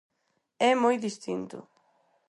É 0.69 0.71
moi 0.83 0.95
distinto. 1.05 1.57